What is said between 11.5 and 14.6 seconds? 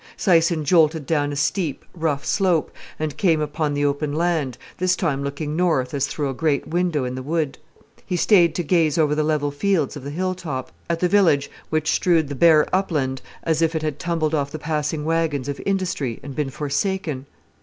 which strewed the bare upland as if it had tumbled off the